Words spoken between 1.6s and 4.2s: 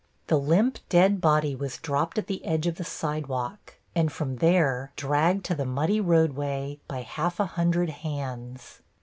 dropped at the edge of the sidewalk and